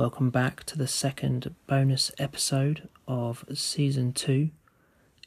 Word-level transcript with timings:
Welcome 0.00 0.30
back 0.30 0.64
to 0.64 0.78
the 0.78 0.86
second 0.86 1.54
bonus 1.66 2.10
episode 2.18 2.88
of 3.06 3.44
season 3.52 4.14
two. 4.14 4.48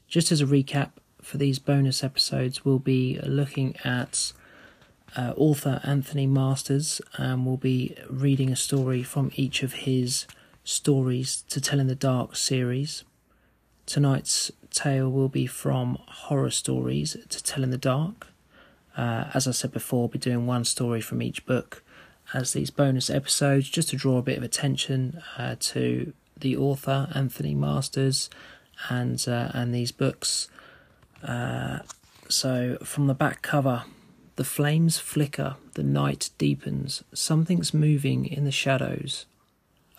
Just 0.07 0.31
as 0.31 0.41
a 0.41 0.47
recap, 0.47 0.93
for 1.21 1.37
these 1.37 1.59
bonus 1.59 2.03
episodes, 2.03 2.65
we'll 2.65 2.79
be 2.79 3.19
looking 3.21 3.75
at 3.83 4.33
uh, 5.15 5.33
author 5.37 5.79
Anthony 5.83 6.25
Masters 6.25 7.01
and 7.17 7.45
we'll 7.45 7.57
be 7.57 7.95
reading 8.09 8.49
a 8.49 8.55
story 8.55 9.03
from 9.03 9.29
each 9.35 9.61
of 9.61 9.73
his 9.73 10.25
Stories 10.63 11.43
to 11.49 11.61
Tell 11.61 11.79
in 11.79 11.85
the 11.85 11.93
Dark 11.93 12.35
series. 12.35 13.03
Tonight's 13.85 14.51
tale 14.71 15.07
will 15.07 15.29
be 15.29 15.45
from 15.45 15.99
Horror 16.07 16.49
Stories 16.49 17.15
to 17.29 17.43
Tell 17.43 17.63
in 17.63 17.69
the 17.69 17.77
Dark. 17.77 18.25
Uh, 18.97 19.25
as 19.35 19.47
I 19.47 19.51
said 19.51 19.71
before, 19.71 19.99
we'll 19.99 20.07
be 20.07 20.17
doing 20.17 20.47
one 20.47 20.65
story 20.65 20.99
from 20.99 21.21
each 21.21 21.45
book 21.45 21.82
as 22.33 22.53
these 22.53 22.69
bonus 22.69 23.09
episodes 23.09 23.69
just 23.69 23.89
to 23.89 23.95
draw 23.95 24.17
a 24.17 24.21
bit 24.21 24.37
of 24.37 24.43
attention 24.43 25.21
uh, 25.37 25.55
to 25.59 26.13
the 26.37 26.55
author 26.57 27.09
Anthony 27.13 27.55
Masters 27.55 28.29
and 28.89 29.23
uh, 29.27 29.49
and 29.53 29.73
these 29.73 29.91
books. 29.91 30.47
Uh, 31.23 31.79
so 32.29 32.77
from 32.83 33.07
the 33.07 33.13
back 33.13 33.41
cover, 33.41 33.83
the 34.35 34.43
flames 34.43 34.97
flicker, 34.97 35.55
the 35.73 35.83
night 35.83 36.29
deepens, 36.37 37.03
something's 37.13 37.73
moving 37.73 38.25
in 38.25 38.45
the 38.45 38.51
shadows. 38.51 39.25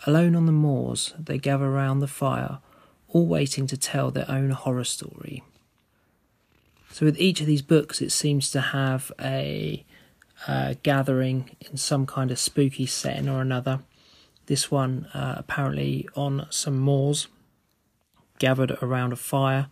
Alone 0.05 0.35
on 0.35 0.45
the 0.45 0.51
moors, 0.51 1.13
they 1.17 1.37
gather 1.37 1.69
round 1.69 2.01
the 2.01 2.07
fire, 2.07 2.59
all 3.07 3.25
waiting 3.25 3.65
to 3.67 3.77
tell 3.77 4.11
their 4.11 4.29
own 4.29 4.51
horror 4.51 4.83
story. 4.83 5.41
So, 6.91 7.05
with 7.05 7.19
each 7.19 7.41
of 7.41 7.47
these 7.47 7.61
books, 7.61 8.01
it 8.01 8.11
seems 8.11 8.51
to 8.51 8.61
have 8.61 9.11
a 9.19 9.85
uh, 10.47 10.75
gathering 10.83 11.55
in 11.59 11.77
some 11.77 12.05
kind 12.05 12.31
of 12.31 12.39
spooky 12.39 12.85
setting 12.85 13.29
or 13.29 13.41
another. 13.41 13.79
This 14.47 14.69
one, 14.69 15.07
uh, 15.13 15.35
apparently, 15.37 16.07
on 16.15 16.47
some 16.49 16.79
moors, 16.79 17.27
gathered 18.37 18.71
around 18.81 19.13
a 19.13 19.15
fire, 19.15 19.67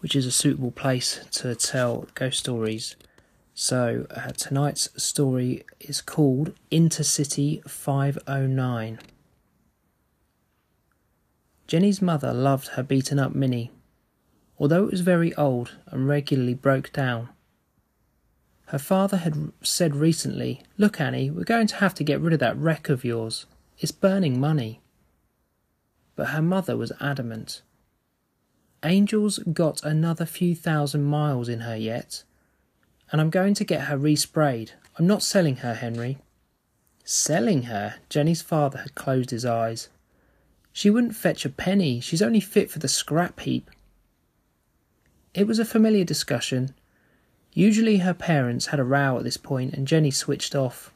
which 0.00 0.14
is 0.14 0.26
a 0.26 0.32
suitable 0.32 0.70
place 0.70 1.24
to 1.32 1.54
tell 1.54 2.06
ghost 2.14 2.38
stories. 2.38 2.96
So, 3.54 4.06
uh, 4.10 4.32
tonight's 4.32 4.88
story 5.02 5.64
is 5.80 6.00
called 6.00 6.54
Intercity 6.70 7.68
509. 7.68 8.98
Jenny's 11.66 12.02
mother 12.02 12.32
loved 12.32 12.68
her 12.68 12.82
beaten 12.82 13.18
up 13.18 13.34
Mini, 13.34 13.70
although 14.58 14.84
it 14.84 14.90
was 14.90 15.00
very 15.00 15.34
old 15.34 15.76
and 15.86 16.06
regularly 16.06 16.54
broke 16.54 16.92
down. 16.92 17.28
Her 18.72 18.78
father 18.78 19.18
had 19.18 19.52
said 19.62 19.94
recently, 19.94 20.62
Look, 20.78 20.98
Annie, 20.98 21.30
we're 21.30 21.44
going 21.44 21.66
to 21.66 21.76
have 21.76 21.92
to 21.92 22.02
get 22.02 22.22
rid 22.22 22.32
of 22.32 22.40
that 22.40 22.56
wreck 22.56 22.88
of 22.88 23.04
yours. 23.04 23.44
It's 23.78 23.92
burning 23.92 24.40
money. 24.40 24.80
But 26.16 26.28
her 26.28 26.40
mother 26.40 26.74
was 26.74 26.90
adamant. 26.98 27.60
Angel's 28.82 29.40
got 29.40 29.84
another 29.84 30.24
few 30.24 30.54
thousand 30.54 31.04
miles 31.04 31.50
in 31.50 31.60
her 31.60 31.76
yet, 31.76 32.24
and 33.10 33.20
I'm 33.20 33.28
going 33.28 33.52
to 33.56 33.64
get 33.64 33.88
her 33.88 33.98
resprayed. 33.98 34.70
I'm 34.98 35.06
not 35.06 35.22
selling 35.22 35.56
her, 35.56 35.74
Henry. 35.74 36.16
Selling 37.04 37.64
her? 37.64 37.96
Jenny's 38.08 38.40
father 38.40 38.78
had 38.78 38.94
closed 38.94 39.32
his 39.32 39.44
eyes. 39.44 39.90
She 40.72 40.88
wouldn't 40.88 41.14
fetch 41.14 41.44
a 41.44 41.50
penny. 41.50 42.00
She's 42.00 42.22
only 42.22 42.40
fit 42.40 42.70
for 42.70 42.78
the 42.78 42.88
scrap 42.88 43.38
heap. 43.40 43.70
It 45.34 45.46
was 45.46 45.58
a 45.58 45.66
familiar 45.66 46.04
discussion. 46.04 46.74
Usually 47.54 47.98
her 47.98 48.14
parents 48.14 48.66
had 48.66 48.80
a 48.80 48.84
row 48.84 49.18
at 49.18 49.24
this 49.24 49.36
point 49.36 49.74
and 49.74 49.86
Jenny 49.86 50.10
switched 50.10 50.54
off. 50.54 50.92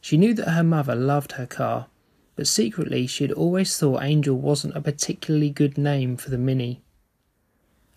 She 0.00 0.16
knew 0.16 0.34
that 0.34 0.50
her 0.50 0.64
mother 0.64 0.94
loved 0.94 1.32
her 1.32 1.46
car, 1.46 1.86
but 2.34 2.48
secretly 2.48 3.06
she 3.06 3.24
had 3.24 3.32
always 3.32 3.76
thought 3.76 4.02
Angel 4.02 4.36
wasn't 4.36 4.76
a 4.76 4.80
particularly 4.80 5.50
good 5.50 5.78
name 5.78 6.16
for 6.16 6.30
the 6.30 6.38
Mini. 6.38 6.80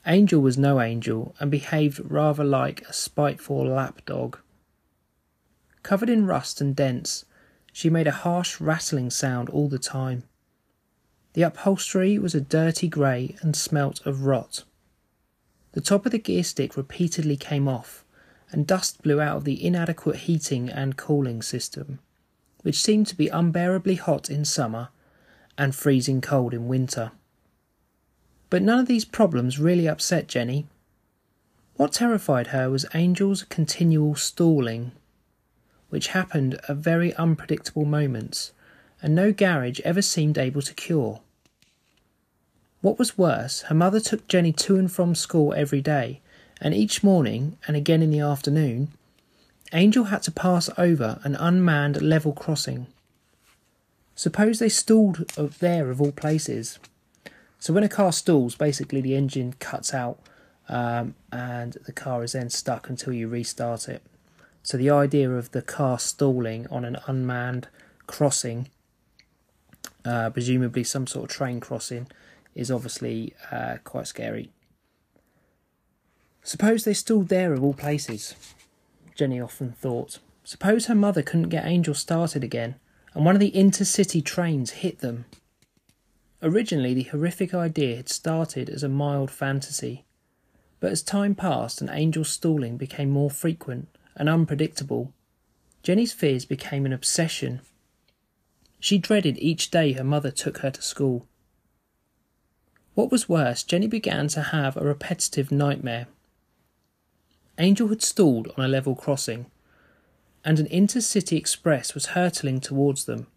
Angel 0.06 0.42
was 0.42 0.58
no 0.58 0.82
angel 0.82 1.34
and 1.40 1.50
behaved 1.50 2.02
rather 2.04 2.44
like 2.44 2.82
a 2.82 2.94
spiteful 2.94 3.66
lapdog. 3.66 4.38
Covered 5.82 6.10
in 6.10 6.26
rust 6.26 6.60
and 6.62 6.76
dents, 6.76 7.26
she 7.72 7.90
made 7.90 8.08
a 8.08 8.12
harsh 8.12 8.60
rattling 8.60 9.10
sound 9.10 9.50
all 9.50 9.70
the 9.70 9.80
time. 9.80 10.24
The 11.34 11.42
upholstery 11.42 12.20
was 12.20 12.36
a 12.36 12.42
dirty 12.42 12.88
grey 12.88 13.36
and 13.42 13.56
smelt 13.56 14.06
of 14.06 14.26
rot. 14.26 14.64
The 15.74 15.82
top 15.82 16.06
of 16.06 16.12
the 16.12 16.20
gear 16.20 16.44
stick 16.44 16.78
repeatedly 16.78 17.36
came 17.36 17.68
off, 17.68 18.06
and 18.52 18.66
dust 18.66 19.02
blew 19.02 19.20
out 19.20 19.38
of 19.38 19.44
the 19.44 19.64
inadequate 19.64 20.18
heating 20.18 20.70
and 20.70 20.98
cooling 20.98 21.42
system, 21.42 22.00
which 22.62 22.82
seemed 22.82 23.08
to 23.08 23.18
be 23.18 23.28
unbearably 23.28 23.96
hot 23.96 24.30
in 24.30 24.46
summer 24.46 24.90
and 25.58 25.76
freezing 25.76 26.22
cold 26.22 26.54
in 26.54 26.68
winter. 26.68 27.12
But 28.50 28.62
none 28.62 28.80
of 28.80 28.88
these 28.88 29.06
problems 29.06 29.60
really 29.60 29.88
upset 29.88 30.28
Jenny. 30.28 30.68
What 31.76 31.94
terrified 31.94 32.48
her 32.48 32.70
was 32.70 32.86
Angel's 32.94 33.44
continual 33.44 34.16
stalling, 34.16 34.92
which 35.90 36.10
happened 36.10 36.60
at 36.68 36.78
very 36.78 37.14
unpredictable 37.16 37.86
moments 37.86 38.52
and 39.02 39.14
no 39.14 39.34
garage 39.34 39.80
ever 39.82 40.02
seemed 40.02 40.38
able 40.38 40.62
to 40.62 40.74
cure. 40.74 41.22
What 42.84 43.00
was 43.00 43.18
worse, 43.18 43.62
her 43.62 43.76
mother 43.76 44.02
took 44.02 44.28
Jenny 44.28 44.52
to 44.52 44.76
and 44.76 44.92
from 44.92 45.16
school 45.16 45.54
every 45.54 45.80
day, 45.80 46.20
and 46.60 46.74
each 46.74 47.02
morning, 47.02 47.58
and 47.66 47.78
again 47.78 48.02
in 48.02 48.12
the 48.12 48.20
afternoon, 48.20 48.90
Angel 49.72 50.04
had 50.04 50.22
to 50.24 50.34
pass 50.34 50.70
over 50.78 51.22
an 51.24 51.38
unmanned 51.38 52.02
level 52.02 52.34
crossing. 52.34 52.88
Suppose 54.16 54.60
they 54.60 54.68
stalled 54.68 55.30
there 55.60 55.92
of 55.92 56.02
all 56.02 56.12
places. 56.12 56.78
So 57.58 57.72
when 57.72 57.86
a 57.86 57.88
car 57.88 58.12
stalls, 58.12 58.56
basically 58.56 59.00
the 59.00 59.16
engine 59.16 59.54
cuts 59.60 59.94
out 59.94 60.20
um, 60.68 61.16
and 61.32 61.78
the 61.86 61.94
car 61.94 62.22
is 62.22 62.34
then 62.34 62.50
stuck 62.50 62.90
until 62.90 63.14
you 63.14 63.30
restart 63.30 63.88
it. 63.88 64.04
So 64.62 64.78
the 64.78 64.90
idea 64.90 65.32
of 65.32 65.52
the 65.52 65.62
car 65.62 66.00
stalling 66.00 66.68
on 66.70 66.84
an 66.84 66.98
unmanned 67.08 67.70
crossing 68.08 68.68
uh, 70.06 70.30
presumably 70.30 70.84
some 70.84 71.08
sort 71.08 71.30
of 71.30 71.36
train 71.36 71.60
crossing, 71.60 72.08
is 72.56 72.72
obviously 72.72 73.34
uh, 73.52 73.78
quite 73.84 74.08
scary. 74.08 74.52
Suppose 76.44 76.84
they 76.84 76.94
stalled 76.94 77.30
there 77.30 77.54
of 77.54 77.64
all 77.64 77.74
places, 77.74 78.36
Jenny 79.16 79.40
often 79.40 79.72
thought. 79.72 80.20
Suppose 80.44 80.88
her 80.88 80.96
mother 80.96 81.22
couldn't 81.22 81.50
get 81.50 81.66
Angel 81.66 81.94
started 81.94 82.44
again, 82.44 82.76
and 83.14 83.26
one 83.26 83.36
of 83.36 83.40
the 83.40 83.52
intercity 83.52 84.24
trains 84.24 84.72
hit 84.72 85.00
them. 85.00 85.26
Originally, 86.42 86.94
the 86.94 87.04
horrific 87.04 87.54
idea 87.54 87.96
had 87.96 88.10
started 88.10 88.70
as 88.70 88.84
a 88.84 88.90
mild 88.90 89.32
fantasy, 89.32 90.04
but 90.82 90.92
as 90.92 91.02
time 91.02 91.34
passed 91.34 91.80
and 91.80 91.90
Angel's 91.90 92.30
stalling 92.30 92.76
became 92.76 93.10
more 93.10 93.32
frequent 93.32 93.88
and 94.18 94.28
unpredictable, 94.28 95.14
Jenny's 95.82 96.12
fears 96.12 96.44
became 96.44 96.86
an 96.86 96.92
obsession 96.92 97.62
she 98.84 98.98
dreaded 98.98 99.38
each 99.38 99.72
day 99.72 99.94
her 99.94 100.04
mother 100.04 100.30
took 100.30 100.58
her 100.58 100.70
to 100.70 100.82
school. 100.82 101.26
What 102.96 103.12
was 103.12 103.28
worse, 103.28 103.64
Jenny 103.64 103.88
began 103.88 104.28
to 104.30 104.42
have 104.42 104.78
a 104.78 104.84
repetitive 104.84 105.52
nightmare. 105.52 106.08
Angel 107.58 107.88
had 107.88 108.04
stalled 108.04 108.52
on 108.56 108.64
a 108.64 108.68
level 108.68 108.96
crossing, 108.96 109.48
and 110.46 110.60
an 110.60 110.68
intercity 110.68 111.38
express 111.38 111.94
was 111.94 112.08
hurtling 112.08 112.60
towards 112.60 113.06
them. 113.06 113.28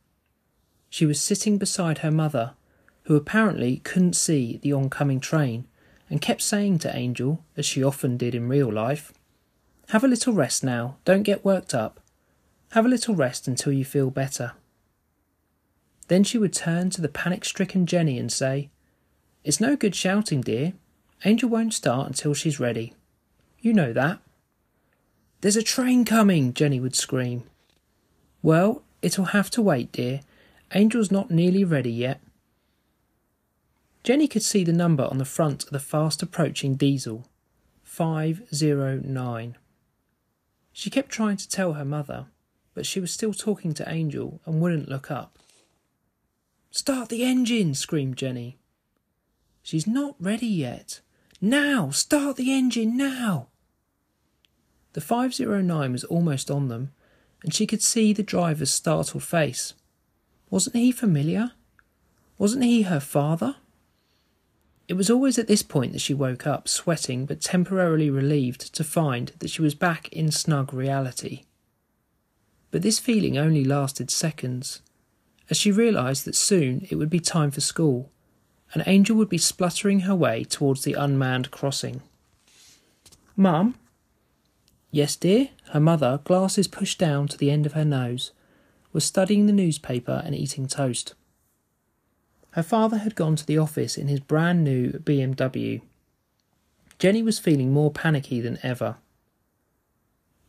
She 0.91 1.07
was 1.07 1.21
sitting 1.21 1.57
beside 1.57 1.99
her 1.99 2.11
mother, 2.11 2.55
who 3.05 3.17
apparently 3.17 3.79
couldn't 3.79 4.15
see 4.15 4.59
the 4.63 4.73
oncoming 4.73 5.21
train, 5.21 5.67
and 6.11 6.21
kept 6.21 6.43
saying 6.43 6.79
to 6.81 6.95
Angel, 6.95 7.45
as 7.57 7.65
she 7.65 7.83
often 7.83 8.17
did 8.17 8.35
in 8.35 8.49
real 8.49 8.73
life, 8.73 9.13
Have 9.89 10.05
a 10.05 10.09
little 10.09 10.33
rest 10.33 10.65
now, 10.65 10.97
don't 11.05 11.23
get 11.23 11.45
worked 11.45 11.75
up. 11.75 12.01
Have 12.73 12.85
a 12.85 12.91
little 12.91 13.15
rest 13.15 13.49
until 13.49 13.73
you 13.73 13.85
feel 13.85 14.11
better. 14.11 14.53
Then 16.09 16.25
she 16.25 16.39
would 16.39 16.53
turn 16.53 16.91
to 16.91 17.01
the 17.01 17.09
panic 17.09 17.45
stricken 17.45 17.87
Jenny 17.87 18.19
and 18.19 18.33
say, 18.33 18.71
It's 19.47 19.61
no 19.61 19.77
good 19.77 19.95
shouting, 19.95 20.41
dear. 20.41 20.73
Angel 21.25 21.49
won't 21.49 21.73
start 21.73 22.09
until 22.09 22.35
she's 22.35 22.59
ready. 22.59 22.95
You 23.61 23.73
know 23.73 23.93
that. 23.93 24.19
There's 25.41 25.55
a 25.55 25.63
train 25.63 26.05
coming, 26.05 26.53
Jenny 26.53 26.81
would 26.81 26.97
scream. 26.97 27.45
Well, 28.43 28.83
it'll 29.03 29.27
have 29.27 29.49
to 29.51 29.63
wait, 29.63 29.93
dear. 29.93 30.23
Angel's 30.73 31.13
not 31.13 31.31
nearly 31.31 31.63
ready 31.63 31.93
yet. 31.93 32.21
Jenny 34.03 34.27
could 34.27 34.43
see 34.43 34.65
the 34.65 34.73
number 34.73 35.05
on 35.05 35.19
the 35.19 35.25
front 35.25 35.63
of 35.63 35.71
the 35.71 35.79
fast 35.79 36.25
approaching 36.25 36.75
diesel 36.75 37.29
509. 37.85 39.57
She 40.73 40.91
kept 40.91 41.11
trying 41.11 41.37
to 41.37 41.49
tell 41.49 41.75
her 41.75 41.85
mother, 41.85 42.27
but 42.75 42.85
she 42.85 42.99
was 42.99 43.13
still 43.13 43.33
talking 43.33 43.75
to 43.75 43.89
Angel 43.89 44.41
and 44.45 44.61
wouldn't 44.61 44.89
look 44.89 45.09
up. 45.09 45.39
Start 46.73 47.11
the 47.11 47.23
engine, 47.23 47.75
screamed 47.75 48.17
Jenny. 48.17 48.59
She's 49.67 49.89
not 49.89 50.15
ready 50.21 50.47
yet. 50.47 51.01
Now, 51.41 51.91
start 51.91 52.37
the 52.37 52.53
engine 52.53 52.97
now. 52.97 53.49
The 54.93 55.01
509 55.01 55.91
was 55.91 56.05
almost 56.05 56.53
on 56.53 56.69
them, 56.69 56.93
and 57.43 57.53
she 57.53 57.67
could 57.67 57.83
see 57.83 58.13
the 58.13 58.23
driver's 58.23 58.71
startled 58.71 59.25
face. 59.25 59.75
Wasn't 60.51 60.77
he 60.77 60.93
familiar? 60.93 61.51
Wasn't 62.39 62.63
he 62.63 62.83
her 62.83 63.01
father? 63.01 63.57
It 64.87 64.95
was 64.95 65.11
always 65.11 65.37
at 65.37 65.49
this 65.49 65.65
point 65.65 65.95
that 65.95 66.01
she 66.01 66.15
woke 66.15 66.47
up, 66.47 66.69
sweating 66.69 67.27
but 67.27 67.41
temporarily 67.41 68.09
relieved 68.09 68.73
to 68.73 68.85
find 68.85 69.33
that 69.41 69.51
she 69.51 69.63
was 69.63 69.75
back 69.75 70.09
in 70.13 70.31
snug 70.31 70.73
reality. 70.73 71.43
But 72.71 72.83
this 72.83 73.01
feeling 73.01 73.37
only 73.37 73.65
lasted 73.65 74.13
seconds, 74.13 74.81
as 75.51 75.57
she 75.57 75.73
realised 75.73 76.25
that 76.25 76.37
soon 76.37 76.87
it 76.89 76.95
would 76.95 77.11
be 77.11 77.19
time 77.19 77.51
for 77.51 77.61
school, 77.61 78.13
and 78.75 78.83
Angel 78.87 79.17
would 79.17 79.29
be 79.29 79.39
spluttering 79.39 80.01
her 80.01 80.15
way 80.15 80.45
towards 80.45 80.83
the 80.85 80.95
unmanned 80.95 81.51
crossing. 81.51 82.03
Mum? 83.37 83.75
Yes, 84.91 85.17
dear? 85.17 85.51
Her 85.71 85.81
mother, 85.81 86.21
glasses 86.25 86.69
pushed 86.69 86.99
down 86.99 87.29
to 87.29 87.37
the 87.37 87.51
end 87.51 87.67
of 87.67 87.73
her 87.73 87.85
nose, 87.85 88.33
was 88.93 89.05
studying 89.05 89.47
the 89.47 89.53
newspaper 89.53 90.23
and 90.25 90.35
eating 90.35 90.67
toast. 90.67 91.15
Her 92.53 92.63
father 92.63 92.99
had 92.99 93.15
gone 93.15 93.37
to 93.37 93.47
the 93.47 93.59
office 93.59 93.99
in 93.99 94.09
his 94.09 94.21
brand 94.21 94.65
new 94.65 94.93
BMW. 94.93 95.83
Jenny 96.99 97.23
was 97.23 97.39
feeling 97.39 97.73
more 97.73 97.91
panicky 97.91 98.41
than 98.41 98.59
ever. 98.63 98.97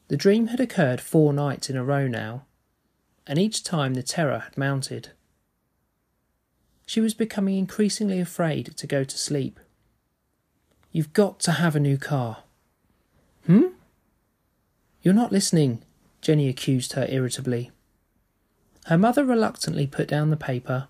The 0.07 0.15
dream 0.15 0.47
had 0.47 0.61
occurred 0.61 1.01
four 1.01 1.33
nights 1.33 1.69
in 1.69 1.75
a 1.75 1.83
row 1.83 2.07
now, 2.07 2.45
and 3.25 3.37
each 3.37 3.61
time 3.63 3.93
the 3.93 4.03
terror 4.03 4.39
had 4.39 4.57
mounted. 4.57 5.09
She 6.87 7.01
was 7.01 7.13
becoming 7.13 7.57
increasingly 7.57 8.19
afraid 8.19 8.75
to 8.77 8.87
go 8.87 9.03
to 9.03 9.17
sleep. 9.17 9.59
You've 10.91 11.13
got 11.13 11.39
to 11.41 11.51
have 11.51 11.75
a 11.75 11.79
new 11.81 11.97
car. 11.97 12.37
Hmm? 13.45 13.75
You're 15.03 15.13
not 15.13 15.31
listening, 15.31 15.83
Jenny 16.21 16.47
accused 16.47 16.93
her 16.93 17.05
irritably. 17.09 17.71
Her 18.85 18.97
mother 18.97 19.25
reluctantly 19.25 19.85
put 19.85 20.07
down 20.07 20.31
the 20.31 20.37
paper 20.37 20.87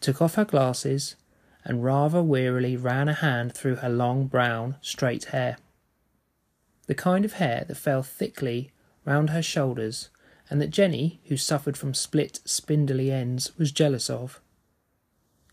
took 0.00 0.20
off 0.20 0.34
her 0.34 0.44
glasses, 0.44 1.16
and 1.64 1.84
rather 1.84 2.22
wearily 2.22 2.76
ran 2.76 3.08
a 3.08 3.14
hand 3.14 3.52
through 3.52 3.76
her 3.76 3.88
long 3.88 4.26
brown, 4.26 4.76
straight 4.80 5.26
hair. 5.26 5.58
The 6.86 6.94
kind 6.94 7.24
of 7.24 7.34
hair 7.34 7.64
that 7.66 7.76
fell 7.76 8.02
thickly 8.02 8.72
round 9.04 9.30
her 9.30 9.42
shoulders, 9.42 10.10
and 10.50 10.60
that 10.60 10.70
Jenny, 10.70 11.20
who 11.26 11.36
suffered 11.36 11.76
from 11.76 11.94
split, 11.94 12.40
spindly 12.44 13.10
ends, 13.10 13.56
was 13.56 13.72
jealous 13.72 14.10
of. 14.10 14.40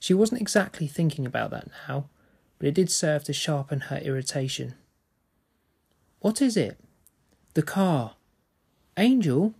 She 0.03 0.13
wasn't 0.13 0.41
exactly 0.41 0.85
thinking 0.85 1.25
about 1.25 1.51
that 1.51 1.69
now, 1.88 2.09
but 2.59 2.67
it 2.67 2.73
did 2.73 2.91
serve 2.91 3.23
to 3.23 3.31
sharpen 3.31 3.79
her 3.88 4.00
irritation. 4.00 4.75
What 6.19 6.41
is 6.41 6.57
it? 6.57 6.77
The 7.53 7.61
car. 7.61 8.15
Angel? 8.97 9.53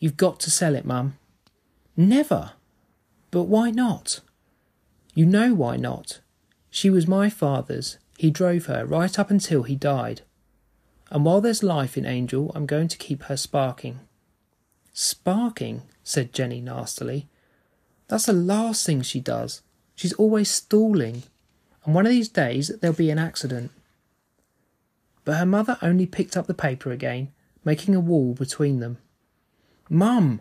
You've 0.00 0.16
got 0.16 0.40
to 0.40 0.50
sell 0.50 0.74
it, 0.74 0.84
Mum. 0.84 1.18
Never. 1.96 2.54
But 3.30 3.44
why 3.44 3.70
not? 3.70 4.18
You 5.14 5.24
know 5.24 5.54
why 5.54 5.76
not. 5.76 6.18
She 6.72 6.90
was 6.90 7.06
my 7.06 7.30
father's. 7.30 7.96
He 8.18 8.32
drove 8.32 8.66
her 8.66 8.84
right 8.84 9.16
up 9.20 9.30
until 9.30 9.62
he 9.62 9.76
died. 9.76 10.22
And 11.12 11.24
while 11.24 11.40
there's 11.40 11.62
life 11.62 11.96
in 11.96 12.06
Angel, 12.06 12.50
I'm 12.56 12.66
going 12.66 12.88
to 12.88 12.98
keep 12.98 13.22
her 13.22 13.36
sparking. 13.36 14.00
Sparking, 14.92 15.82
said 16.02 16.32
Jenny 16.32 16.60
nastily. 16.60 17.28
That's 18.10 18.26
the 18.26 18.32
last 18.32 18.84
thing 18.84 19.02
she 19.02 19.20
does. 19.20 19.62
She's 19.94 20.12
always 20.14 20.50
stalling. 20.50 21.22
And 21.84 21.94
one 21.94 22.06
of 22.06 22.10
these 22.10 22.28
days 22.28 22.68
there'll 22.80 22.96
be 22.96 23.08
an 23.10 23.20
accident. 23.20 23.70
But 25.24 25.36
her 25.36 25.46
mother 25.46 25.78
only 25.80 26.06
picked 26.06 26.36
up 26.36 26.48
the 26.48 26.52
paper 26.54 26.90
again, 26.90 27.30
making 27.64 27.94
a 27.94 28.00
wall 28.00 28.34
between 28.34 28.80
them. 28.80 28.98
Mum! 29.88 30.40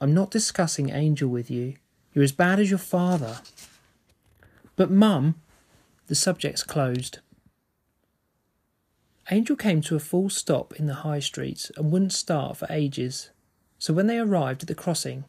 I'm 0.00 0.14
not 0.14 0.32
discussing 0.32 0.90
Angel 0.90 1.28
with 1.28 1.48
you. 1.48 1.74
You're 2.12 2.24
as 2.24 2.32
bad 2.32 2.58
as 2.58 2.70
your 2.70 2.80
father. 2.80 3.38
But, 4.74 4.90
Mum, 4.90 5.36
the 6.08 6.16
subject's 6.16 6.64
closed. 6.64 7.20
Angel 9.30 9.54
came 9.54 9.80
to 9.82 9.94
a 9.94 10.00
full 10.00 10.28
stop 10.28 10.74
in 10.74 10.86
the 10.86 10.94
high 10.94 11.20
street 11.20 11.70
and 11.76 11.92
wouldn't 11.92 12.12
start 12.12 12.56
for 12.56 12.66
ages. 12.68 13.30
So 13.78 13.94
when 13.94 14.08
they 14.08 14.18
arrived 14.18 14.62
at 14.62 14.68
the 14.68 14.74
crossing, 14.74 15.24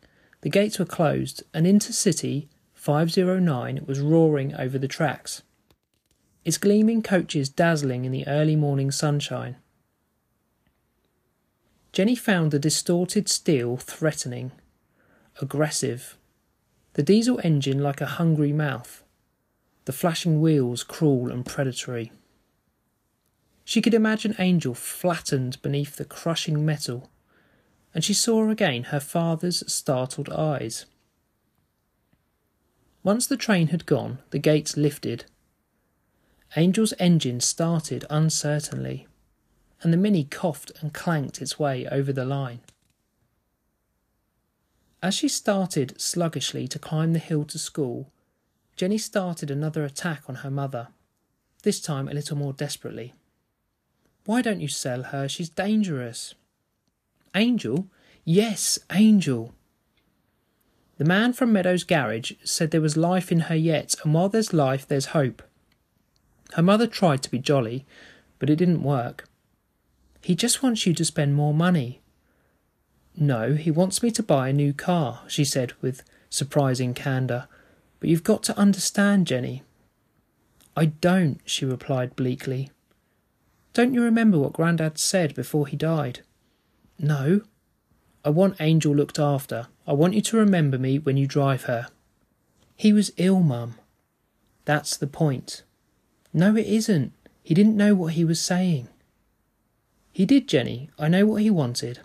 the 0.46 0.52
gates 0.52 0.78
were 0.78 0.86
closed 0.86 1.42
and 1.56 1.66
Intercity 1.66 2.50
509 2.76 3.84
was 3.88 4.00
roaring 4.00 4.54
over 4.54 4.78
the 4.78 4.88
tracks, 4.88 5.42
its 6.44 6.60
gleaming 6.60 7.02
coaches 7.02 7.50
dazzling 7.50 8.06
in 8.06 8.12
the 8.12 8.28
early 8.28 8.56
morning 8.56 8.92
sunshine. 8.92 9.56
Jenny 11.92 12.16
found 12.16 12.52
the 12.52 12.60
distorted 12.60 13.28
steel 13.28 13.76
threatening, 13.78 14.52
aggressive, 15.42 16.16
the 16.94 17.02
diesel 17.02 17.42
engine 17.44 17.82
like 17.82 18.00
a 18.00 18.18
hungry 18.22 18.54
mouth, 18.54 19.04
the 19.86 19.94
flashing 19.94 20.40
wheels 20.42 20.84
cruel 20.84 21.32
and 21.32 21.44
predatory. 21.44 22.12
She 23.64 23.82
could 23.82 23.96
imagine 23.96 24.36
Angel 24.38 24.76
flattened 24.76 25.60
beneath 25.64 25.96
the 25.96 26.06
crushing 26.06 26.64
metal, 26.64 27.10
and 27.96 28.04
she 28.04 28.14
saw 28.14 28.50
again 28.50 28.84
her 28.84 29.00
father's 29.00 29.64
startled 29.72 30.30
eyes. 30.30 30.86
Once 33.04 33.26
the 33.26 33.38
train 33.38 33.68
had 33.68 33.86
gone, 33.86 34.20
the 34.32 34.38
gates 34.38 34.76
lifted. 34.76 35.24
Angel's 36.58 36.94
engine 37.00 37.40
started 37.40 38.04
uncertainly, 38.10 39.08
and 39.82 39.94
the 39.94 39.98
Mini 39.98 40.26
coughed 40.26 40.74
and 40.82 40.94
clanked 40.94 41.42
its 41.42 41.58
way 41.58 41.88
over 41.88 42.12
the 42.12 42.26
line. 42.26 42.60
As 45.02 45.14
she 45.14 45.30
started 45.30 46.00
sluggishly 46.00 46.68
to 46.68 46.80
climb 46.80 47.14
the 47.14 47.20
hill 47.20 47.46
to 47.46 47.58
school, 47.58 48.12
Jenny 48.76 48.98
started 48.98 49.50
another 49.50 49.86
attack 49.86 50.24
on 50.28 50.36
her 50.36 50.52
mother, 50.52 50.90
this 51.64 51.80
time 51.80 52.10
a 52.10 52.14
little 52.14 52.36
more 52.36 52.52
desperately. 52.52 53.14
Why 54.26 54.42
don't 54.42 54.60
you 54.60 54.68
sell 54.68 55.04
her? 55.04 55.30
She's 55.30 55.50
dangerous. 55.50 56.34
Angel? 57.36 57.88
Yes, 58.24 58.80
Angel. 58.92 59.54
The 60.98 61.06
man 61.06 61.34
from 61.34 61.52
Meadows' 61.52 61.84
garage 61.84 62.32
said 62.44 62.72
there 62.72 62.82
was 62.82 62.96
life 62.96 63.32
in 63.32 63.42
her 63.42 63.56
yet, 63.56 63.96
and 64.04 64.14
while 64.14 64.30
there's 64.30 64.54
life, 64.54 64.88
there's 64.88 65.08
hope. 65.08 65.44
Her 66.54 66.64
mother 66.64 66.88
tried 66.88 67.22
to 67.24 67.32
be 67.32 67.38
jolly, 67.38 67.86
but 68.40 68.50
it 68.50 68.56
didn't 68.56 68.82
work. 68.82 69.28
He 70.22 70.36
just 70.36 70.64
wants 70.64 70.86
you 70.86 70.94
to 70.94 71.06
spend 71.06 71.36
more 71.36 71.54
money. 71.54 72.02
No, 73.18 73.54
he 73.56 73.72
wants 73.72 74.02
me 74.02 74.10
to 74.12 74.24
buy 74.24 74.50
a 74.50 74.54
new 74.54 74.74
car, 74.74 75.22
she 75.28 75.44
said 75.44 75.74
with 75.82 76.04
surprising 76.30 76.94
candour. 76.94 77.48
But 78.00 78.10
you've 78.10 78.24
got 78.24 78.44
to 78.44 78.58
understand, 78.58 79.28
Jenny. 79.28 79.64
I 80.76 80.86
don't, 80.86 81.40
she 81.46 81.66
replied 81.66 82.16
bleakly. 82.16 82.72
Don't 83.74 83.94
you 83.94 84.02
remember 84.02 84.40
what 84.40 84.54
Grandad 84.54 84.98
said 84.98 85.36
before 85.36 85.68
he 85.68 85.78
died? 85.78 86.22
No. 86.98 87.42
I 88.24 88.30
want 88.30 88.60
Angel 88.60 88.96
looked 88.96 89.20
after. 89.20 89.68
I 89.86 89.94
want 89.94 90.14
you 90.14 90.22
to 90.22 90.38
remember 90.38 90.78
me 90.78 90.98
when 90.98 91.18
you 91.18 91.28
drive 91.28 91.64
her. 91.64 91.88
He 92.76 92.92
was 92.92 93.14
ill, 93.18 93.40
Mum. 93.40 93.76
That's 94.66 94.98
the 94.98 95.08
point. 95.08 95.64
No, 96.34 96.56
it 96.56 96.66
isn't. 96.66 97.14
He 97.44 97.54
didn't 97.54 97.78
know 97.78 97.94
what 97.94 98.14
he 98.14 98.26
was 98.26 98.42
saying. 98.42 98.90
He 100.12 100.26
did, 100.26 100.48
Jenny. 100.48 100.90
I 100.98 101.08
know 101.08 101.26
what 101.26 101.42
he 101.44 101.50
wanted. 101.50 102.00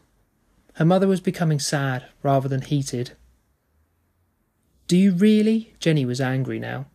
Her 0.75 0.85
mother 0.85 1.09
was 1.09 1.20
becoming 1.20 1.59
sad 1.59 2.06
rather 2.23 2.49
than 2.49 2.62
heated. 2.62 3.12
Do 4.87 4.97
you 4.97 5.12
really? 5.12 5.75
Jenny 5.78 6.04
was 6.04 6.20
angry 6.20 6.59
now. 6.59 6.87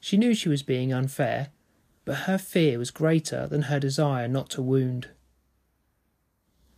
She 0.00 0.16
knew 0.16 0.34
she 0.34 0.48
was 0.48 0.62
being 0.62 0.92
unfair, 0.92 1.48
but 2.04 2.26
her 2.26 2.38
fear 2.38 2.78
was 2.78 2.90
greater 2.90 3.46
than 3.46 3.62
her 3.62 3.78
desire 3.78 4.28
not 4.28 4.50
to 4.50 4.62
wound. 4.62 5.08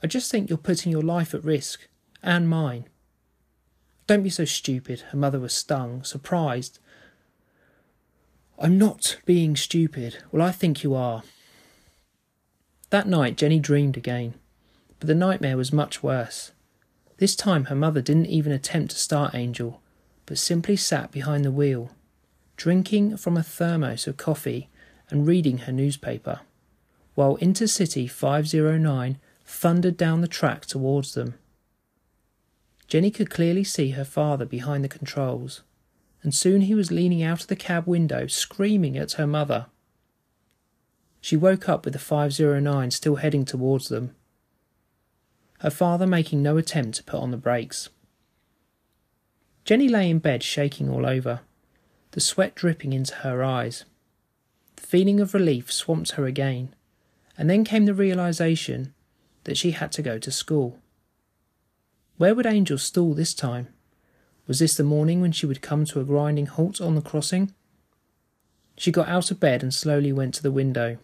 I 0.04 0.06
just 0.06 0.30
think 0.30 0.50
you're 0.50 0.58
putting 0.58 0.92
your 0.92 1.00
life 1.00 1.32
at 1.32 1.42
risk, 1.42 1.88
and 2.22 2.46
mine. 2.46 2.90
Don't 4.06 4.22
be 4.22 4.28
so 4.28 4.44
stupid. 4.44 5.00
Her 5.00 5.16
mother 5.16 5.40
was 5.40 5.54
stung, 5.54 6.04
surprised. 6.04 6.78
I'm 8.58 8.76
not 8.76 9.16
being 9.24 9.56
stupid. 9.56 10.18
Well, 10.30 10.46
I 10.46 10.52
think 10.52 10.84
you 10.84 10.94
are. 10.94 11.22
That 12.90 13.08
night, 13.08 13.38
Jenny 13.38 13.58
dreamed 13.58 13.96
again. 13.96 14.34
But 15.00 15.06
the 15.06 15.14
nightmare 15.14 15.56
was 15.56 15.72
much 15.72 16.02
worse. 16.02 16.52
This 17.16 17.34
time 17.34 17.64
her 17.64 17.74
mother 17.74 18.02
didn't 18.02 18.26
even 18.26 18.52
attempt 18.52 18.90
to 18.90 18.98
start 18.98 19.34
Angel, 19.34 19.80
but 20.26 20.36
simply 20.36 20.76
sat 20.76 21.12
behind 21.12 21.46
the 21.46 21.50
wheel, 21.50 21.92
drinking 22.58 23.16
from 23.16 23.38
a 23.38 23.42
thermos 23.42 24.06
of 24.06 24.18
coffee 24.18 24.68
and 25.08 25.26
reading 25.26 25.60
her 25.60 25.72
newspaper, 25.72 26.40
while 27.14 27.38
Intercity 27.38 28.10
509 28.10 29.18
thundered 29.44 29.96
down 29.96 30.20
the 30.20 30.28
track 30.28 30.66
towards 30.66 31.14
them. 31.14 31.34
Jenny 32.86 33.10
could 33.10 33.30
clearly 33.30 33.64
see 33.64 33.90
her 33.90 34.04
father 34.04 34.44
behind 34.44 34.84
the 34.84 34.88
controls, 34.88 35.62
and 36.22 36.34
soon 36.34 36.62
he 36.62 36.74
was 36.74 36.90
leaning 36.90 37.22
out 37.22 37.42
of 37.42 37.46
the 37.48 37.56
cab 37.56 37.86
window 37.86 38.26
screaming 38.26 38.96
at 38.96 39.12
her 39.12 39.26
mother. 39.26 39.66
She 41.20 41.36
woke 41.36 41.68
up 41.68 41.84
with 41.84 41.94
the 41.94 41.98
509 41.98 42.90
still 42.90 43.16
heading 43.16 43.44
towards 43.44 43.88
them 43.88 44.14
her 45.60 45.70
father 45.70 46.06
making 46.06 46.42
no 46.42 46.58
attempt 46.58 46.96
to 46.96 47.04
put 47.04 47.20
on 47.20 47.30
the 47.30 47.38
brakes. 47.38 47.88
Jenny 49.64 49.88
lay 49.88 50.10
in 50.10 50.18
bed 50.18 50.42
shaking 50.42 50.90
all 50.90 51.06
over, 51.06 51.40
the 52.10 52.20
sweat 52.20 52.54
dripping 52.54 52.92
into 52.92 53.14
her 53.16 53.42
eyes. 53.42 53.84
The 54.76 54.82
feeling 54.82 55.20
of 55.20 55.32
relief 55.32 55.72
swamped 55.72 56.12
her 56.12 56.26
again, 56.26 56.74
and 57.38 57.48
then 57.48 57.64
came 57.64 57.86
the 57.86 57.94
realization 57.94 58.92
that 59.44 59.56
she 59.56 59.72
had 59.72 59.92
to 59.92 60.02
go 60.02 60.18
to 60.18 60.30
school. 60.30 60.78
Where 62.16 62.34
would 62.34 62.46
Angel 62.46 62.78
stall 62.78 63.14
this 63.14 63.34
time? 63.34 63.68
Was 64.46 64.58
this 64.58 64.76
the 64.76 64.84
morning 64.84 65.20
when 65.20 65.32
she 65.32 65.46
would 65.46 65.62
come 65.62 65.84
to 65.86 66.00
a 66.00 66.04
grinding 66.04 66.46
halt 66.46 66.80
on 66.80 66.94
the 66.94 67.02
crossing? 67.02 67.54
She 68.76 68.92
got 68.92 69.08
out 69.08 69.30
of 69.30 69.40
bed 69.40 69.62
and 69.62 69.72
slowly 69.72 70.12
went 70.12 70.34
to 70.34 70.42
the 70.42 70.52
window. 70.52 70.98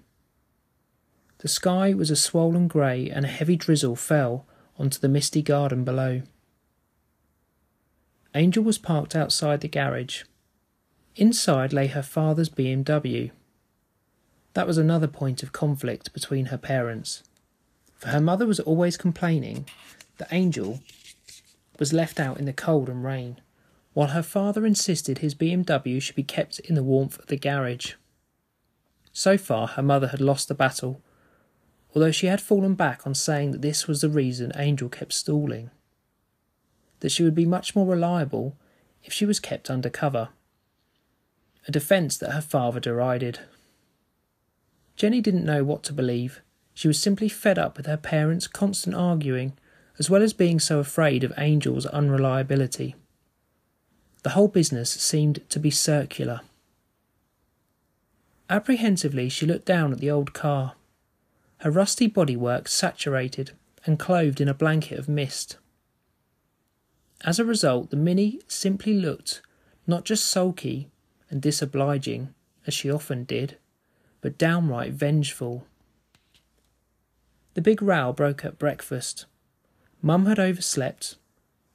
The 1.38 1.48
sky 1.48 1.94
was 1.94 2.10
a 2.10 2.16
swollen 2.16 2.68
grey 2.68 3.08
and 3.08 3.24
a 3.24 3.28
heavy 3.28 3.56
drizzle 3.56 3.96
fell 3.96 4.46
onto 4.78 4.98
the 4.98 5.08
misty 5.08 5.40
garden 5.40 5.84
below. 5.84 6.22
Angel 8.34 8.62
was 8.62 8.78
parked 8.78 9.16
outside 9.16 9.60
the 9.60 9.68
garage. 9.68 10.24
Inside 11.16 11.72
lay 11.72 11.88
her 11.88 12.02
father's 12.02 12.48
BMW. 12.48 13.30
That 14.52 14.66
was 14.66 14.78
another 14.78 15.08
point 15.08 15.42
of 15.42 15.52
conflict 15.52 16.12
between 16.12 16.46
her 16.46 16.58
parents, 16.58 17.22
for 18.00 18.08
her 18.08 18.20
mother 18.20 18.46
was 18.46 18.60
always 18.60 18.96
complaining 18.96 19.66
that 20.18 20.32
Angel 20.32 20.80
was 21.78 21.92
left 21.92 22.18
out 22.18 22.38
in 22.38 22.46
the 22.46 22.52
cold 22.52 22.88
and 22.88 23.04
rain, 23.04 23.40
while 23.92 24.08
her 24.08 24.22
father 24.22 24.66
insisted 24.66 25.18
his 25.18 25.34
BMW 25.34 26.00
should 26.00 26.16
be 26.16 26.22
kept 26.22 26.58
in 26.60 26.74
the 26.74 26.82
warmth 26.82 27.18
of 27.18 27.26
the 27.26 27.36
garage. 27.36 27.94
So 29.12 29.38
far, 29.38 29.68
her 29.68 29.82
mother 29.82 30.08
had 30.08 30.20
lost 30.20 30.48
the 30.48 30.54
battle, 30.54 31.00
although 31.94 32.10
she 32.10 32.26
had 32.26 32.40
fallen 32.40 32.74
back 32.74 33.06
on 33.06 33.14
saying 33.14 33.52
that 33.52 33.62
this 33.62 33.86
was 33.86 34.00
the 34.00 34.08
reason 34.08 34.52
Angel 34.56 34.88
kept 34.88 35.12
stalling 35.12 35.70
that 37.00 37.10
she 37.10 37.22
would 37.22 37.34
be 37.34 37.46
much 37.46 37.74
more 37.74 37.86
reliable 37.86 38.56
if 39.02 39.12
she 39.12 39.26
was 39.26 39.40
kept 39.40 39.70
under 39.70 39.90
cover. 39.90 40.28
A 41.66 41.72
defence 41.72 42.16
that 42.18 42.32
her 42.32 42.40
father 42.40 42.80
derided. 42.80 43.40
Jenny 44.96 45.20
didn't 45.20 45.44
know 45.44 45.64
what 45.64 45.82
to 45.84 45.92
believe. 45.92 46.40
She 46.80 46.88
was 46.88 46.98
simply 46.98 47.28
fed 47.28 47.58
up 47.58 47.76
with 47.76 47.84
her 47.84 47.98
parents' 47.98 48.46
constant 48.46 48.96
arguing, 48.96 49.52
as 49.98 50.08
well 50.08 50.22
as 50.22 50.32
being 50.32 50.58
so 50.58 50.78
afraid 50.78 51.22
of 51.22 51.32
Angel's 51.36 51.84
unreliability. 51.84 52.94
The 54.22 54.30
whole 54.30 54.48
business 54.48 54.90
seemed 54.90 55.46
to 55.50 55.58
be 55.58 55.70
circular. 55.70 56.40
Apprehensively, 58.48 59.28
she 59.28 59.44
looked 59.44 59.66
down 59.66 59.92
at 59.92 59.98
the 59.98 60.10
old 60.10 60.32
car, 60.32 60.72
her 61.58 61.70
rusty 61.70 62.08
bodywork 62.08 62.66
saturated 62.66 63.50
and 63.84 63.98
clothed 63.98 64.40
in 64.40 64.48
a 64.48 64.54
blanket 64.54 64.98
of 64.98 65.06
mist. 65.06 65.58
As 67.26 67.38
a 67.38 67.44
result, 67.44 67.90
the 67.90 67.96
Mini 67.98 68.40
simply 68.48 68.94
looked 68.94 69.42
not 69.86 70.06
just 70.06 70.24
sulky 70.24 70.88
and 71.28 71.42
disobliging, 71.42 72.32
as 72.66 72.72
she 72.72 72.90
often 72.90 73.24
did, 73.24 73.58
but 74.22 74.38
downright 74.38 74.94
vengeful. 74.94 75.66
The 77.60 77.72
big 77.72 77.82
row 77.82 78.10
broke 78.14 78.42
at 78.46 78.58
breakfast. 78.58 79.26
Mum 80.00 80.24
had 80.24 80.38
overslept. 80.38 81.16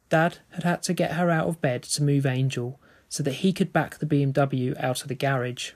Dad 0.09 0.39
had 0.49 0.63
had 0.63 0.81
to 0.81 0.95
get 0.95 1.11
her 1.11 1.29
out 1.29 1.47
of 1.47 1.61
bed 1.61 1.83
to 1.83 2.01
move 2.01 2.25
Angel 2.25 2.79
so 3.07 3.21
that 3.21 3.43
he 3.43 3.53
could 3.53 3.71
back 3.71 3.99
the 3.99 4.07
BMW 4.07 4.75
out 4.83 5.03
of 5.03 5.09
the 5.09 5.13
garage. 5.13 5.73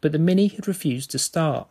But 0.00 0.12
the 0.12 0.20
Mini 0.20 0.46
had 0.46 0.68
refused 0.68 1.10
to 1.10 1.18
start, 1.18 1.68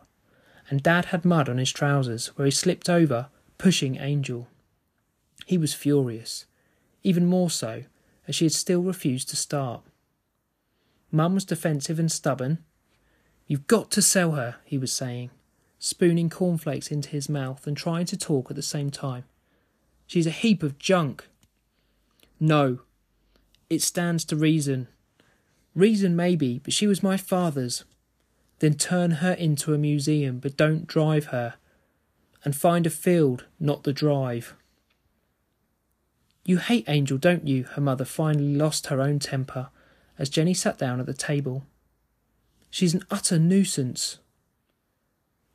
and 0.68 0.82
Dad 0.82 1.06
had 1.06 1.24
mud 1.24 1.48
on 1.48 1.56
his 1.56 1.72
trousers 1.72 2.26
where 2.36 2.44
he 2.44 2.50
slipped 2.50 2.90
over, 2.90 3.28
pushing 3.56 3.96
Angel. 3.96 4.46
He 5.46 5.56
was 5.56 5.72
furious 5.72 6.44
even 7.02 7.24
more 7.24 7.48
so 7.48 7.84
as 8.28 8.34
she 8.34 8.44
had 8.44 8.52
still 8.52 8.82
refused 8.82 9.30
to 9.30 9.36
start. 9.36 9.80
Mum 11.10 11.32
was 11.32 11.46
defensive 11.46 11.98
and 11.98 12.12
stubborn. 12.12 12.58
You've 13.46 13.66
got 13.66 13.90
to 13.92 14.02
sell 14.02 14.32
her, 14.32 14.56
he 14.66 14.76
was 14.76 14.92
saying, 14.92 15.30
spooning 15.84 16.30
cornflakes 16.30 16.90
into 16.90 17.10
his 17.10 17.28
mouth 17.28 17.66
and 17.66 17.76
trying 17.76 18.06
to 18.06 18.16
talk 18.16 18.48
at 18.48 18.56
the 18.56 18.62
same 18.62 18.88
time. 18.88 19.24
She's 20.06 20.26
a 20.26 20.30
heap 20.30 20.62
of 20.62 20.78
junk. 20.78 21.28
No, 22.40 22.78
it 23.68 23.82
stands 23.82 24.24
to 24.26 24.36
reason. 24.36 24.88
Reason 25.74 26.16
maybe, 26.16 26.58
but 26.58 26.72
she 26.72 26.86
was 26.86 27.02
my 27.02 27.18
father's. 27.18 27.84
Then 28.60 28.74
turn 28.74 29.10
her 29.10 29.34
into 29.34 29.74
a 29.74 29.78
museum, 29.78 30.38
but 30.38 30.56
don't 30.56 30.86
drive 30.86 31.26
her. 31.26 31.56
And 32.44 32.56
find 32.56 32.86
a 32.86 32.90
field, 32.90 33.44
not 33.60 33.82
the 33.82 33.92
drive. 33.92 34.54
You 36.46 36.58
hate 36.58 36.88
Angel, 36.88 37.18
don't 37.18 37.46
you? 37.46 37.64
Her 37.64 37.82
mother 37.82 38.06
finally 38.06 38.54
lost 38.54 38.86
her 38.86 39.02
own 39.02 39.18
temper 39.18 39.68
as 40.18 40.30
Jenny 40.30 40.54
sat 40.54 40.78
down 40.78 40.98
at 40.98 41.04
the 41.04 41.12
table. 41.12 41.66
She's 42.70 42.94
an 42.94 43.04
utter 43.10 43.38
nuisance. 43.38 44.18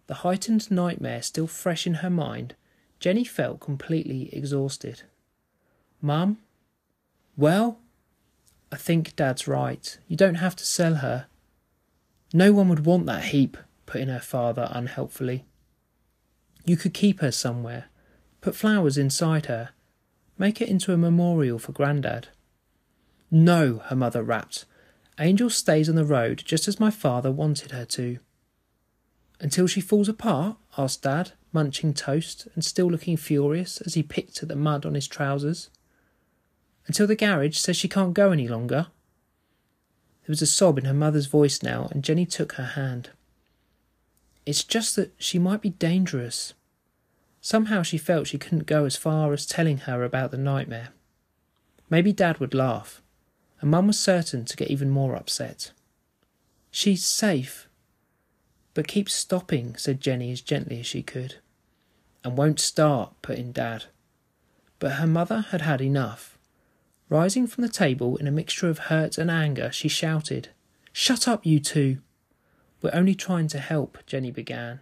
The 0.09 0.25
heightened 0.25 0.71
nightmare 0.71 1.21
still 1.21 1.45
fresh 1.45 1.85
in 1.85 1.93
her 1.93 2.09
mind, 2.09 2.55
Jenny 2.99 3.23
felt 3.23 3.59
completely 3.59 4.33
exhausted. 4.33 5.03
Mum? 6.01 6.39
Well? 7.37 7.77
I 8.71 8.75
think 8.75 9.15
Dad's 9.15 9.47
right. 9.47 9.99
You 10.07 10.17
don't 10.17 10.41
have 10.41 10.55
to 10.55 10.65
sell 10.65 10.95
her. 10.95 11.27
No 12.33 12.51
one 12.51 12.69
would 12.69 12.87
want 12.87 13.05
that 13.05 13.25
heap, 13.25 13.55
put 13.85 14.01
in 14.01 14.07
her 14.07 14.19
father 14.19 14.67
unhelpfully. 14.71 15.45
You 16.65 16.75
could 16.75 16.95
keep 16.95 17.19
her 17.19 17.31
somewhere, 17.31 17.85
put 18.41 18.55
flowers 18.55 18.97
inside 18.97 19.45
her, 19.45 19.69
Make 20.39 20.59
it 20.59 20.69
into 20.69 20.91
a 20.91 20.97
memorial 20.97 21.59
for 21.59 21.71
Grandad. 21.71 22.29
No, 23.29 23.83
her 23.85 23.95
mother 23.95 24.23
rapped. 24.23 24.65
Angel 25.19 25.51
stays 25.51 25.87
on 25.87 25.93
the 25.93 26.03
road 26.03 26.41
just 26.43 26.67
as 26.67 26.79
my 26.79 26.89
father 26.89 27.31
wanted 27.31 27.69
her 27.69 27.85
to. 27.85 28.17
Until 29.39 29.67
she 29.67 29.81
falls 29.81 30.09
apart? 30.09 30.57
asked 30.77 31.03
Dad, 31.03 31.31
munching 31.51 31.93
toast 31.93 32.47
and 32.53 32.63
still 32.63 32.87
looking 32.87 33.17
furious 33.17 33.81
as 33.81 33.93
he 33.93 34.03
picked 34.03 34.41
at 34.43 34.49
the 34.49 34.55
mud 34.55 34.85
on 34.85 34.95
his 34.95 35.07
trousers. 35.07 35.69
Until 36.87 37.07
the 37.07 37.15
garage 37.15 37.57
says 37.57 37.77
she 37.77 37.87
can't 37.87 38.13
go 38.13 38.31
any 38.31 38.47
longer. 38.47 38.87
There 40.21 40.33
was 40.33 40.41
a 40.41 40.47
sob 40.47 40.77
in 40.77 40.85
her 40.85 40.93
mother's 40.93 41.27
voice 41.27 41.63
now, 41.63 41.87
and 41.91 42.03
Jenny 42.03 42.25
took 42.25 42.53
her 42.53 42.65
hand. 42.65 43.11
It's 44.45 44.63
just 44.63 44.95
that 44.95 45.13
she 45.17 45.39
might 45.39 45.61
be 45.61 45.69
dangerous. 45.69 46.53
Somehow 47.41 47.83
she 47.83 47.97
felt 47.97 48.27
she 48.27 48.37
couldn't 48.37 48.65
go 48.65 48.85
as 48.85 48.97
far 48.97 49.31
as 49.31 49.45
telling 49.45 49.79
her 49.79 50.03
about 50.03 50.31
the 50.31 50.37
nightmare. 50.37 50.89
Maybe 51.89 52.11
Dad 52.11 52.39
would 52.39 52.53
laugh, 52.53 53.01
and 53.61 53.71
Mum 53.71 53.87
was 53.87 53.99
certain 53.99 54.45
to 54.45 54.57
get 54.57 54.69
even 54.69 54.89
more 54.89 55.15
upset. 55.15 55.71
She's 56.71 57.05
safe. 57.05 57.68
But 58.79 58.87
keeps 58.87 59.13
stopping, 59.13 59.75
said 59.75 59.99
Jenny 59.99 60.31
as 60.31 60.39
gently 60.39 60.79
as 60.79 60.85
she 60.85 61.03
could. 61.03 61.35
And 62.23 62.37
won't 62.37 62.61
start, 62.61 63.13
put 63.21 63.37
in 63.37 63.51
Dad. 63.51 63.87
But 64.79 64.93
her 64.93 65.05
mother 65.05 65.47
had 65.49 65.59
had 65.59 65.81
enough. 65.81 66.37
Rising 67.09 67.45
from 67.45 67.63
the 67.63 67.67
table 67.67 68.15
in 68.15 68.25
a 68.25 68.31
mixture 68.31 68.69
of 68.69 68.87
hurt 68.87 69.17
and 69.17 69.29
anger, 69.29 69.69
she 69.73 69.89
shouted, 69.89 70.51
Shut 70.93 71.27
up, 71.27 71.45
you 71.45 71.59
two! 71.59 71.97
We're 72.81 72.95
only 72.95 73.15
trying 73.15 73.49
to 73.49 73.59
help, 73.59 73.97
Jenny 74.05 74.31
began. 74.31 74.79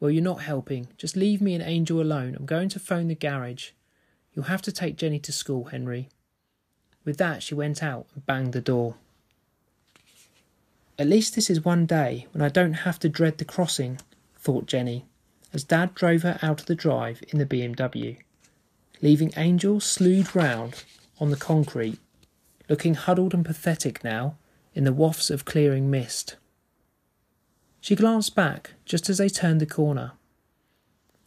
Well, 0.00 0.10
you're 0.10 0.22
not 0.22 0.42
helping. 0.42 0.88
Just 0.98 1.16
leave 1.16 1.40
me 1.40 1.54
and 1.54 1.64
Angel 1.64 2.02
alone. 2.02 2.36
I'm 2.38 2.44
going 2.44 2.68
to 2.68 2.78
phone 2.78 3.08
the 3.08 3.14
garage. 3.14 3.70
You'll 4.34 4.52
have 4.52 4.60
to 4.60 4.70
take 4.70 4.98
Jenny 4.98 5.18
to 5.20 5.32
school, 5.32 5.64
Henry. 5.64 6.10
With 7.06 7.16
that, 7.16 7.42
she 7.42 7.54
went 7.54 7.82
out 7.82 8.06
and 8.14 8.26
banged 8.26 8.52
the 8.52 8.60
door. 8.60 8.96
At 10.98 11.06
least 11.06 11.36
this 11.36 11.48
is 11.48 11.64
one 11.64 11.86
day 11.86 12.26
when 12.32 12.42
I 12.42 12.48
don't 12.48 12.72
have 12.72 12.98
to 13.00 13.08
dread 13.08 13.38
the 13.38 13.44
crossing, 13.44 14.00
thought 14.36 14.66
Jenny, 14.66 15.06
as 15.52 15.62
Dad 15.62 15.94
drove 15.94 16.22
her 16.22 16.40
out 16.42 16.60
of 16.60 16.66
the 16.66 16.74
drive 16.74 17.22
in 17.28 17.38
the 17.38 17.46
BMW, 17.46 18.18
leaving 19.00 19.32
Angel 19.36 19.78
slewed 19.78 20.34
round 20.34 20.82
on 21.20 21.30
the 21.30 21.36
concrete, 21.36 22.00
looking 22.68 22.94
huddled 22.94 23.32
and 23.32 23.44
pathetic 23.44 24.02
now 24.02 24.36
in 24.74 24.82
the 24.82 24.92
wafts 24.92 25.30
of 25.30 25.44
clearing 25.44 25.88
mist. 25.88 26.36
She 27.80 27.94
glanced 27.94 28.34
back 28.34 28.72
just 28.84 29.08
as 29.08 29.18
they 29.18 29.28
turned 29.28 29.60
the 29.60 29.66
corner 29.66 30.12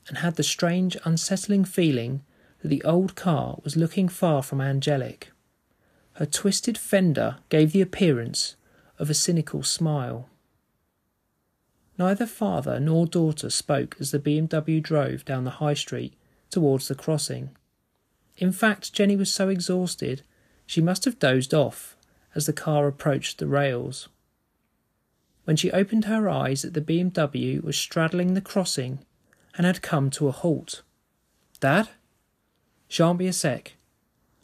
and 0.09 0.17
had 0.17 0.35
the 0.35 0.43
strange, 0.43 0.97
unsettling 1.05 1.63
feeling 1.63 2.23
that 2.61 2.67
the 2.67 2.83
old 2.83 3.15
car 3.15 3.57
was 3.63 3.77
looking 3.77 4.09
far 4.09 4.43
from 4.43 4.59
angelic. 4.59 5.31
Her 6.13 6.25
twisted 6.25 6.77
fender 6.77 7.37
gave 7.47 7.71
the 7.71 7.81
appearance 7.81 8.57
of 9.01 9.09
a 9.09 9.15
cynical 9.15 9.63
smile. 9.63 10.29
Neither 11.97 12.27
father 12.27 12.79
nor 12.79 13.07
daughter 13.07 13.49
spoke 13.49 13.97
as 13.99 14.11
the 14.11 14.19
BMW 14.19 14.81
drove 14.81 15.25
down 15.25 15.43
the 15.43 15.57
high 15.59 15.73
street 15.73 16.13
towards 16.51 16.87
the 16.87 16.95
crossing. 16.95 17.49
In 18.37 18.51
fact, 18.51 18.93
Jenny 18.93 19.15
was 19.15 19.33
so 19.33 19.49
exhausted 19.49 20.21
she 20.67 20.81
must 20.81 21.05
have 21.05 21.19
dozed 21.19 21.53
off 21.53 21.97
as 22.35 22.45
the 22.45 22.53
car 22.53 22.87
approached 22.87 23.39
the 23.39 23.47
rails. 23.47 24.07
When 25.45 25.55
she 25.55 25.71
opened 25.71 26.05
her 26.05 26.29
eyes, 26.29 26.61
the 26.61 26.79
BMW 26.79 27.61
was 27.61 27.77
straddling 27.77 28.35
the 28.35 28.41
crossing 28.41 28.99
and 29.57 29.65
had 29.65 29.81
come 29.81 30.11
to 30.11 30.27
a 30.27 30.31
halt. 30.31 30.83
Dad? 31.59 31.89
Shan't 32.87 33.17
be 33.17 33.27
a 33.27 33.33
sec. 33.33 33.73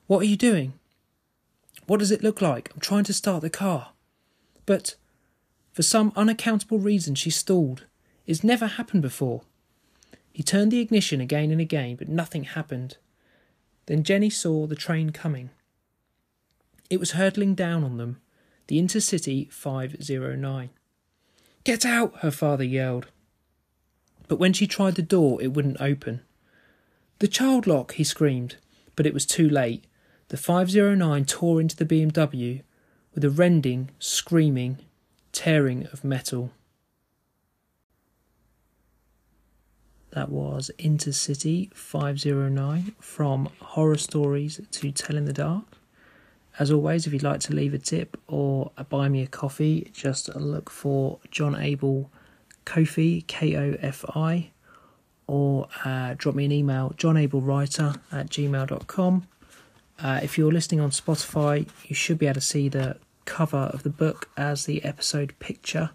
What 0.08 0.20
are 0.20 0.26
you 0.26 0.36
doing? 0.36 0.74
What 1.86 2.00
does 2.00 2.12
it 2.12 2.24
look 2.24 2.42
like? 2.42 2.72
I'm 2.74 2.82
trying 2.82 3.04
to 3.06 3.14
start 3.14 3.42
the 3.42 3.50
car. 3.50 3.92
But 4.68 4.96
for 5.72 5.82
some 5.82 6.14
unaccountable 6.16 6.78
reason, 6.78 7.16
she 7.16 7.32
stalled. 7.32 7.86
It's 8.28 8.44
never 8.44 8.68
happened 8.68 9.02
before. 9.02 9.42
He 10.32 10.44
turned 10.44 10.72
the 10.72 10.82
ignition 10.82 11.20
again 11.20 11.50
and 11.50 11.60
again, 11.60 11.96
but 11.96 12.10
nothing 12.10 12.44
happened. 12.44 12.98
Then 13.88 14.04
Jenny 14.04 14.30
saw 14.30 14.68
the 14.68 14.76
train 14.76 15.10
coming. 15.10 15.50
It 16.92 17.00
was 17.00 17.12
hurtling 17.12 17.56
down 17.56 17.84
on 17.84 17.98
them, 17.98 18.20
the 18.68 18.80
Intercity 18.80 19.52
509. 19.52 20.70
Get 21.64 21.86
out, 21.86 22.18
her 22.18 22.32
father 22.32 22.64
yelled. 22.64 23.08
But 24.28 24.40
when 24.40 24.54
she 24.54 24.68
tried 24.68 24.96
the 24.96 25.02
door, 25.02 25.42
it 25.42 25.54
wouldn't 25.54 25.82
open. 25.82 26.22
The 27.20 27.28
child 27.28 27.66
lock, 27.66 27.94
he 27.94 28.04
screamed, 28.04 28.58
but 28.96 29.06
it 29.06 29.14
was 29.14 29.26
too 29.26 29.50
late. 29.50 29.86
The 30.28 30.38
509 30.38 31.26
tore 31.26 31.62
into 31.62 31.76
the 31.78 31.86
BMW 31.86 32.64
with 33.18 33.26
a 33.26 33.30
rending, 33.32 33.90
screaming, 33.98 34.78
tearing 35.32 35.88
of 35.88 36.04
metal. 36.04 36.52
That 40.12 40.30
was 40.30 40.70
Intercity 40.78 41.74
509 41.74 42.94
from 43.00 43.50
Horror 43.60 43.98
Stories 43.98 44.62
to 44.70 44.92
Tell 44.92 45.18
in 45.18 45.26
the 45.26 45.34
Dark. 45.34 45.64
As 46.60 46.70
always, 46.70 47.08
if 47.08 47.14
you'd 47.14 47.24
like 47.24 47.40
to 47.40 47.56
leave 47.56 47.74
a 47.74 47.80
tip 47.80 48.22
or 48.28 48.72
buy 48.88 49.10
me 49.10 49.24
a 49.24 49.28
coffee, 49.28 49.90
just 49.92 50.30
look 50.36 50.70
for 50.70 51.18
John 51.32 51.56
Abel 51.56 52.12
Ko-fi, 52.66 53.24
K 53.26 53.58
O 53.58 53.78
F 53.82 54.06
I, 54.16 54.52
or 55.26 55.70
uh, 55.84 56.14
drop 56.16 56.36
me 56.36 56.46
an 56.46 56.52
email, 56.52 56.94
johnablewriter 56.98 58.00
at 58.12 58.30
gmail.com. 58.30 59.28
Uh, 60.00 60.20
if 60.22 60.38
you're 60.38 60.52
listening 60.52 60.80
on 60.80 60.92
Spotify, 60.92 61.68
you 61.88 61.96
should 61.96 62.20
be 62.20 62.28
able 62.28 62.36
to 62.36 62.42
see 62.42 62.70
the 62.70 62.98
cover 63.28 63.70
of 63.74 63.84
the 63.84 63.92
book 63.92 64.30
as 64.36 64.66
the 64.66 64.84
episode 64.84 65.38
picture. 65.38 65.92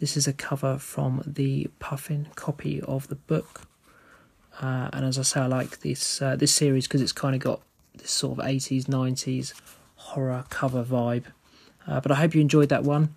This 0.00 0.16
is 0.16 0.26
a 0.26 0.32
cover 0.34 0.76
from 0.76 1.22
the 1.24 1.68
Puffin 1.78 2.28
copy 2.34 2.82
of 2.82 3.08
the 3.08 3.14
book. 3.14 3.62
Uh, 4.60 4.90
and 4.92 5.06
as 5.06 5.18
I 5.18 5.22
say, 5.22 5.40
I 5.40 5.46
like 5.46 5.80
this 5.80 6.20
uh, 6.20 6.36
this 6.36 6.52
series 6.52 6.86
because 6.86 7.00
it's 7.00 7.12
kind 7.12 7.34
of 7.34 7.40
got 7.40 7.62
this 7.94 8.10
sort 8.10 8.38
of 8.38 8.44
80s, 8.44 8.84
90s 8.84 9.54
horror 9.94 10.44
cover 10.50 10.84
vibe. 10.84 11.24
Uh, 11.86 12.00
but 12.00 12.12
I 12.12 12.16
hope 12.16 12.34
you 12.34 12.40
enjoyed 12.40 12.68
that 12.68 12.82
one. 12.82 13.14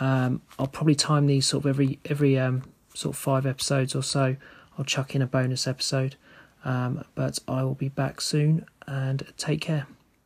Um, 0.00 0.40
I'll 0.58 0.66
probably 0.66 0.94
time 0.94 1.26
these 1.26 1.46
sort 1.46 1.64
of 1.64 1.68
every 1.68 1.98
every 2.06 2.38
um, 2.38 2.62
sort 2.94 3.14
of 3.14 3.20
five 3.20 3.46
episodes 3.46 3.94
or 3.94 4.02
so. 4.02 4.36
I'll 4.78 4.84
chuck 4.86 5.14
in 5.14 5.22
a 5.22 5.26
bonus 5.26 5.66
episode. 5.66 6.16
Um, 6.64 7.04
but 7.14 7.38
I 7.46 7.62
will 7.62 7.74
be 7.74 7.88
back 7.88 8.20
soon 8.20 8.66
and 8.86 9.32
take 9.36 9.60
care. 9.60 9.86